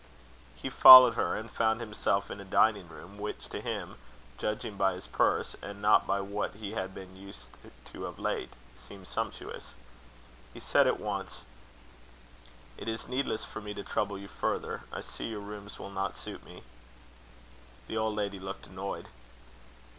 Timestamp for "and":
1.35-1.47, 5.61-5.79